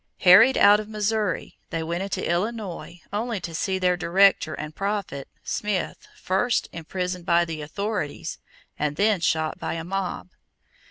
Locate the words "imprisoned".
6.73-7.23